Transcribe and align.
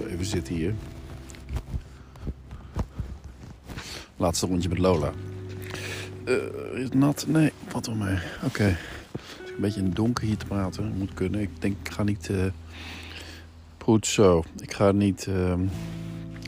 even 0.00 0.24
zitten 0.24 0.54
hier. 0.54 0.74
Laatste 4.16 4.46
rondje 4.46 4.68
met 4.68 4.78
Lola. 4.78 5.12
Eh, 6.24 6.34
is 6.74 6.82
het 6.82 6.94
nat? 6.94 7.24
Nee, 7.28 7.52
wat 7.72 7.86
wel 7.86 7.94
mee. 7.94 8.18
Oké. 8.44 8.62
Het 8.62 9.44
is 9.44 9.50
een 9.50 9.60
beetje 9.60 9.80
in 9.80 9.86
het 9.86 9.96
donker 9.96 10.24
hier 10.24 10.36
te 10.36 10.46
praten. 10.46 10.92
Moet 10.98 11.14
kunnen. 11.14 11.40
Ik 11.40 11.50
denk, 11.58 11.76
ik 11.82 11.92
ga 11.92 12.02
niet... 12.02 12.30
Goed 13.86 14.06
zo. 14.06 14.44
Ik 14.58 14.72
ga 14.72 14.92
niet 14.92 15.26
ehm, 15.26 15.60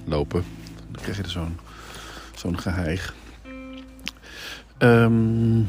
lopen. 0.04 0.44
Dan 0.90 1.02
krijg 1.02 1.16
je 1.16 1.22
er 1.22 1.30
zo'n 1.30 1.56
zo'n 2.34 2.58
geheig. 2.58 3.14
Ehm, 4.78 5.60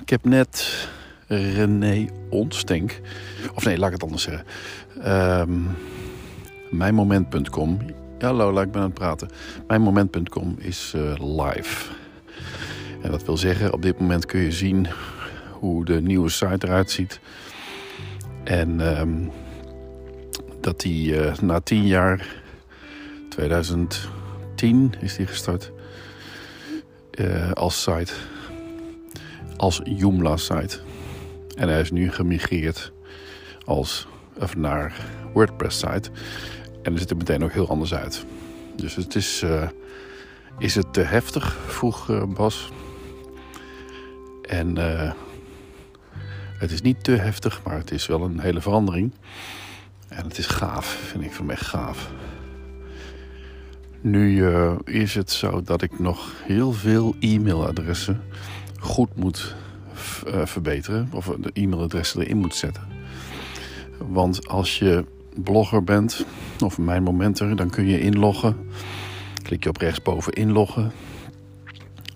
ik 0.00 0.10
heb 0.10 0.24
net 0.24 0.88
René 1.26 2.08
Onstenk... 2.30 3.00
Of 3.54 3.64
nee, 3.64 3.78
laat 3.78 3.86
ik 3.86 3.94
het 3.94 4.02
anders 4.02 4.22
zeggen. 4.22 4.44
Ehm 5.02 5.60
mijnmoment.com. 6.70 7.78
Ja, 8.18 8.32
Lola, 8.32 8.62
ik 8.62 8.70
ben 8.70 8.80
aan 8.80 8.86
het 8.86 8.98
praten. 8.98 9.28
Mijnmoment.com 9.66 10.56
is 10.58 10.92
eh, 10.94 11.12
live. 11.18 11.92
En 13.02 13.10
dat 13.10 13.24
wil 13.24 13.36
zeggen, 13.36 13.72
op 13.72 13.82
dit 13.82 14.00
moment 14.00 14.26
kun 14.26 14.40
je 14.40 14.52
zien 14.52 14.86
hoe 15.52 15.84
de 15.84 16.02
nieuwe 16.02 16.28
site 16.28 16.66
eruit 16.66 16.90
ziet. 16.90 17.20
En 18.44 18.96
ehm, 18.96 19.14
dat 20.60 20.80
die 20.80 21.20
eh, 21.20 21.38
na 21.38 21.60
tien 21.60 21.86
jaar, 21.86 22.26
2010 23.28 24.94
is 25.00 25.16
die 25.16 25.26
gestart, 25.26 25.72
eh, 27.10 27.52
als 27.52 27.82
site, 27.82 28.12
als 29.56 29.80
Joomla 29.84 30.36
site. 30.36 30.85
En 31.56 31.68
hij 31.68 31.80
is 31.80 31.90
nu 31.90 32.12
gemigreerd 32.12 32.92
als, 33.64 34.06
of 34.38 34.56
naar 34.56 34.94
WordPress 35.32 35.78
site. 35.78 36.10
En 36.82 36.92
er 36.92 36.98
ziet 36.98 37.10
er 37.10 37.16
meteen 37.16 37.44
ook 37.44 37.52
heel 37.52 37.68
anders 37.68 37.94
uit. 37.94 38.24
Dus 38.76 38.96
het 38.96 39.14
is, 39.14 39.42
eh, 39.42 39.68
is 40.58 40.74
het 40.74 40.92
te 40.92 41.00
heftig, 41.00 41.56
vroeg 41.66 42.10
eh, 42.10 42.22
Bas. 42.24 42.70
En 44.42 44.76
eh, 44.78 45.12
het 46.58 46.70
is 46.70 46.82
niet 46.82 47.04
te 47.04 47.12
heftig, 47.12 47.60
maar 47.64 47.76
het 47.76 47.90
is 47.90 48.06
wel 48.06 48.22
een 48.22 48.40
hele 48.40 48.60
verandering. 48.60 49.12
En 50.08 50.24
het 50.24 50.38
is 50.38 50.46
gaaf, 50.46 50.86
vind 50.86 51.24
ik 51.24 51.32
van 51.32 51.50
echt 51.50 51.66
gaaf. 51.66 52.10
Nu 54.00 54.46
eh, 54.46 54.72
is 54.84 55.14
het 55.14 55.30
zo 55.30 55.62
dat 55.62 55.82
ik 55.82 55.98
nog 55.98 56.32
heel 56.44 56.72
veel 56.72 57.14
e-mailadressen 57.20 58.22
goed 58.78 59.16
moet 59.16 59.54
eh, 59.54 59.65
verbeteren. 60.44 61.08
Of 61.12 61.36
de 61.40 61.50
e-mailadressen 61.52 62.20
erin 62.20 62.36
moet 62.36 62.54
zetten. 62.54 62.82
Want 63.98 64.48
als 64.48 64.78
je 64.78 65.04
blogger 65.34 65.84
bent, 65.84 66.26
of 66.64 66.78
mijn 66.78 67.02
momenter, 67.02 67.56
dan 67.56 67.70
kun 67.70 67.86
je 67.86 68.00
inloggen. 68.00 68.56
Klik 69.42 69.62
je 69.62 69.68
op 69.68 69.76
rechtsboven 69.76 70.32
inloggen. 70.32 70.92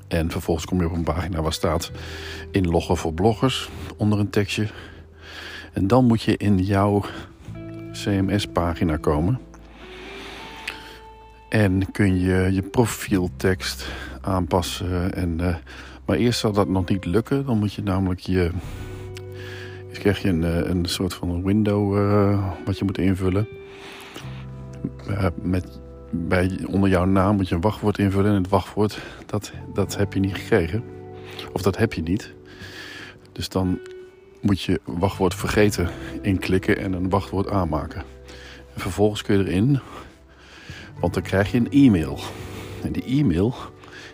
En 0.08 0.30
vervolgens 0.30 0.66
kom 0.66 0.80
je 0.80 0.86
op 0.86 0.92
een 0.92 1.02
pagina 1.02 1.42
waar 1.42 1.52
staat 1.52 1.90
inloggen 2.50 2.96
voor 2.96 3.12
bloggers 3.12 3.68
onder 3.96 4.18
een 4.18 4.30
tekstje. 4.30 4.66
En 5.72 5.86
dan 5.86 6.04
moet 6.04 6.22
je 6.22 6.36
in 6.36 6.58
jouw 6.58 7.04
CMS-pagina 7.92 8.96
komen. 8.96 9.40
En 11.48 11.90
kun 11.92 12.20
je 12.20 12.48
je 12.52 12.62
profieltekst 12.62 13.86
aanpassen. 14.20 15.14
En, 15.14 15.40
eh, 15.40 15.54
maar 16.10 16.18
eerst 16.18 16.40
zal 16.40 16.52
dat 16.52 16.68
nog 16.68 16.88
niet 16.88 17.04
lukken. 17.04 17.46
Dan 17.46 17.58
moet 17.58 17.72
je 17.72 17.82
namelijk 17.82 18.20
je. 18.20 18.50
Krijg 19.92 20.22
je 20.22 20.28
een, 20.28 20.44
eh, 20.44 20.68
een 20.68 20.84
soort 20.84 21.14
van 21.14 21.42
window 21.42 21.96
eh, 21.96 22.50
wat 22.64 22.78
je 22.78 22.84
moet 22.84 22.98
invullen. 22.98 23.48
Eh, 25.06 25.26
met, 25.42 25.80
bij, 26.10 26.58
onder 26.66 26.90
jouw 26.90 27.04
naam 27.04 27.36
moet 27.36 27.48
je 27.48 27.54
een 27.54 27.60
wachtwoord 27.60 27.98
invullen. 27.98 28.30
En 28.30 28.36
het 28.36 28.48
wachtwoord, 28.48 29.02
dat, 29.26 29.52
dat 29.74 29.96
heb 29.96 30.12
je 30.12 30.20
niet 30.20 30.34
gekregen. 30.34 30.84
Of 31.52 31.62
dat 31.62 31.76
heb 31.76 31.92
je 31.92 32.02
niet. 32.02 32.34
Dus 33.32 33.48
dan 33.48 33.78
moet 34.40 34.62
je 34.62 34.80
wachtwoord 34.84 35.34
vergeten 35.34 35.88
inklikken 36.22 36.78
en 36.78 36.92
een 36.92 37.08
wachtwoord 37.08 37.50
aanmaken. 37.50 38.02
En 38.74 38.80
vervolgens 38.80 39.22
kun 39.22 39.38
je 39.38 39.44
erin, 39.44 39.80
want 41.00 41.14
dan 41.14 41.22
krijg 41.22 41.52
je 41.52 41.58
een 41.58 41.70
e-mail. 41.70 42.18
En 42.82 42.92
die 42.92 43.04
e-mail, 43.04 43.54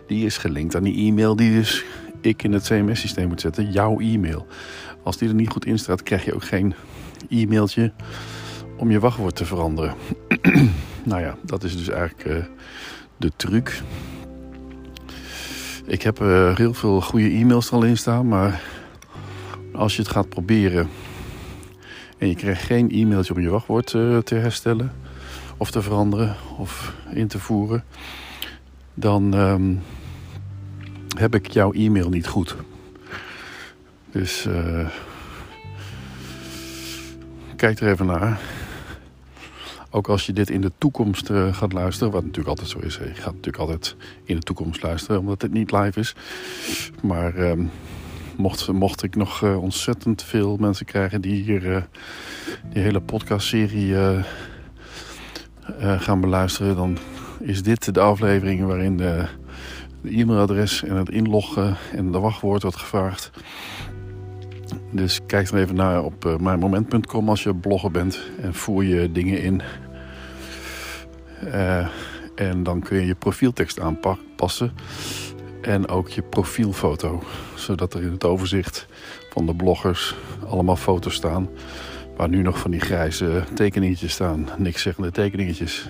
die 0.06 0.24
is 0.24 0.38
gelinkt 0.38 0.76
aan 0.76 0.82
die 0.82 1.06
e-mail 1.06 1.36
die 1.36 1.54
dus 1.54 1.84
ik 2.20 2.42
in 2.42 2.52
het 2.52 2.62
CMS-systeem 2.62 3.28
moet 3.28 3.40
zetten. 3.40 3.72
Jouw 3.72 4.00
e-mail. 4.00 4.46
Als 5.02 5.16
die 5.16 5.28
er 5.28 5.34
niet 5.34 5.50
goed 5.50 5.66
in 5.66 5.78
staat, 5.78 6.02
krijg 6.02 6.24
je 6.24 6.34
ook 6.34 6.44
geen 6.44 6.74
e-mailtje 7.28 7.92
om 8.76 8.90
je 8.90 9.00
wachtwoord 9.00 9.36
te 9.36 9.44
veranderen. 9.44 9.94
nou 11.04 11.20
ja, 11.20 11.36
dat 11.42 11.64
is 11.64 11.76
dus 11.76 11.88
eigenlijk 11.88 12.24
eh, 12.24 12.44
de 13.16 13.32
truc. 13.36 13.82
Ik 15.86 16.02
heb 16.02 16.20
eh, 16.20 16.56
heel 16.56 16.74
veel 16.74 17.00
goede 17.00 17.30
e-mails 17.30 17.68
er 17.68 17.74
al 17.74 17.82
in 17.82 17.96
staan, 17.96 18.28
maar 18.28 18.62
als 19.72 19.96
je 19.96 20.02
het 20.02 20.10
gaat 20.10 20.28
proberen 20.28 20.88
en 22.18 22.28
je 22.28 22.34
krijgt 22.34 22.62
geen 22.62 22.90
e-mailtje 22.90 23.34
om 23.34 23.40
je 23.40 23.48
wachtwoord 23.48 23.94
eh, 23.94 24.18
te 24.18 24.34
herstellen 24.34 24.92
of 25.56 25.70
te 25.70 25.82
veranderen 25.82 26.36
of 26.58 26.94
in 27.10 27.28
te 27.28 27.38
voeren, 27.38 27.84
dan 28.94 29.34
ehm, 29.34 29.74
heb 31.18 31.34
ik 31.34 31.46
jouw 31.46 31.72
e-mail 31.72 32.08
niet 32.08 32.26
goed. 32.26 32.56
Dus 34.10 34.46
eh, 34.46 34.88
kijk 37.56 37.80
er 37.80 37.90
even 37.90 38.06
naar. 38.06 38.40
Ook 39.90 40.08
als 40.08 40.26
je 40.26 40.32
dit 40.32 40.50
in 40.50 40.60
de 40.60 40.72
toekomst 40.78 41.30
eh, 41.30 41.54
gaat 41.54 41.72
luisteren, 41.72 42.12
wat 42.12 42.22
natuurlijk 42.22 42.48
altijd 42.48 42.68
zo 42.68 42.78
is. 42.78 42.96
Je 42.96 43.14
gaat 43.14 43.34
natuurlijk 43.34 43.56
altijd 43.56 43.96
in 44.24 44.36
de 44.36 44.42
toekomst 44.42 44.82
luisteren, 44.82 45.20
omdat 45.20 45.42
het 45.42 45.52
niet 45.52 45.72
live 45.72 46.00
is. 46.00 46.14
Maar 47.02 47.34
ehm, 47.34 47.64
mocht, 48.36 48.72
mocht 48.72 49.02
ik 49.02 49.16
nog 49.16 49.42
eh, 49.42 49.62
ontzettend 49.62 50.22
veel 50.22 50.56
mensen 50.56 50.86
krijgen 50.86 51.20
die 51.20 51.42
hier 51.42 51.88
die 52.72 52.82
hele 52.82 53.00
podcastserie 53.00 53.94
gaan 55.78 56.20
beluisteren, 56.20 56.76
dan 56.76 56.98
is 57.40 57.62
dit 57.62 57.94
de 57.94 58.00
aflevering 58.00 58.66
waarin 58.66 58.96
de, 58.96 59.26
e-mailadres 60.06 60.82
en 60.82 60.96
het 60.96 61.10
inloggen 61.10 61.76
en 61.92 62.12
de 62.12 62.18
wachtwoord 62.18 62.62
wordt 62.62 62.76
gevraagd. 62.76 63.30
Dus 64.90 65.20
kijk 65.26 65.48
er 65.48 65.58
even 65.58 65.74
naar 65.74 66.02
op 66.02 66.24
eh, 66.24 66.36
mijnmoment.com 66.36 67.28
als 67.28 67.42
je 67.42 67.54
blogger 67.54 67.90
bent 67.90 68.20
en 68.40 68.54
voer 68.54 68.84
je 68.84 69.12
dingen 69.12 69.42
in. 69.42 69.62
Eh, 71.40 71.86
en 72.34 72.62
dan 72.62 72.80
kun 72.80 73.00
je 73.00 73.06
je 73.06 73.14
profieltekst 73.14 73.80
aanpassen 73.80 74.72
en 75.62 75.88
ook 75.88 76.08
je 76.08 76.22
profielfoto. 76.22 77.22
Zodat 77.54 77.94
er 77.94 78.02
in 78.02 78.10
het 78.10 78.24
overzicht 78.24 78.86
van 79.30 79.46
de 79.46 79.54
bloggers 79.54 80.14
allemaal 80.48 80.76
foto's 80.76 81.14
staan. 81.14 81.48
Waar 82.16 82.28
nu 82.28 82.42
nog 82.42 82.58
van 82.58 82.70
die 82.70 82.80
grijze 82.80 83.44
tekeningetjes 83.54 84.12
staan. 84.12 84.48
Niks 84.58 84.82
zeggende 84.82 85.10
tekeningetjes. 85.10 85.88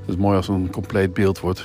Het 0.00 0.08
is 0.08 0.16
mooi 0.16 0.36
als 0.36 0.46
het 0.46 0.56
een 0.56 0.70
compleet 0.70 1.14
beeld 1.14 1.40
wordt. 1.40 1.64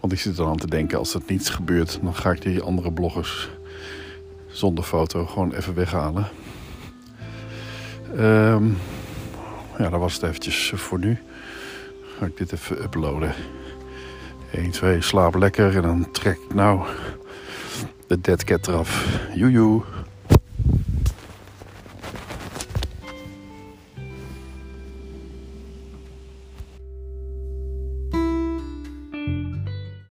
Want 0.00 0.12
ik 0.12 0.18
zit 0.18 0.38
er 0.38 0.46
aan 0.46 0.56
te 0.56 0.66
denken, 0.66 0.98
als 0.98 1.14
er 1.14 1.20
niets 1.26 1.50
gebeurt, 1.50 1.98
dan 2.02 2.14
ga 2.14 2.30
ik 2.30 2.42
die 2.42 2.62
andere 2.62 2.92
bloggers 2.92 3.48
zonder 4.46 4.84
foto 4.84 5.26
gewoon 5.26 5.52
even 5.52 5.74
weghalen. 5.74 6.26
Ehm, 8.16 8.66
ja, 9.78 9.88
dat 9.90 10.00
was 10.00 10.14
het 10.14 10.22
eventjes 10.22 10.72
voor 10.74 10.98
nu. 10.98 11.18
Ga 12.18 12.26
ik 12.26 12.36
dit 12.36 12.52
even 12.52 12.82
uploaden. 12.82 13.34
1, 14.52 14.70
2, 14.70 15.02
slaap 15.02 15.34
lekker 15.34 15.76
en 15.76 15.82
dan 15.82 16.10
trek 16.10 16.38
ik 16.48 16.54
nou 16.54 16.86
de 18.06 18.20
dead 18.20 18.44
cat 18.44 18.68
eraf. 18.68 19.18
Joejoe. 19.34 19.82